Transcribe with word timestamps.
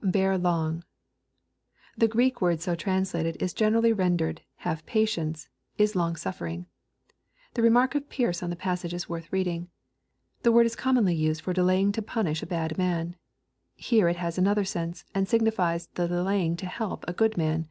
[Bear 0.00 0.38
long.] 0.38 0.84
The 1.98 2.08
Greek 2.08 2.40
word 2.40 2.62
so 2.62 2.74
translated 2.74 3.36
is 3.42 3.52
generally 3.52 3.92
ren 3.92 4.16
dered" 4.16 4.38
have 4.64 4.86
patience,"" 4.86 5.50
is 5.76 5.94
long 5.94 6.16
suffering." 6.16 6.64
The 7.52 7.60
remark 7.60 7.94
of 7.94 8.08
Pearce 8.08 8.42
on 8.42 8.48
the 8.48 8.56
passage 8.56 8.94
is 8.94 9.10
worth 9.10 9.30
reading." 9.30 9.68
The 10.44 10.52
word 10.52 10.64
is 10.64 10.76
commonly 10.76 11.14
used 11.14 11.42
for 11.42 11.52
delaying 11.52 11.92
to 11.92 12.00
punish 12.00 12.42
a 12.42 12.46
bad 12.46 12.78
man. 12.78 13.16
Here 13.74 14.08
it 14.08 14.16
fias~another 14.16 14.64
sense, 14.64 15.04
and 15.14 15.28
signifies 15.28 15.88
the 15.88 16.08
delaying 16.08 16.56
to 16.56 16.64
help_a 16.64 17.14
good 17.14 17.36
man. 17.36 17.68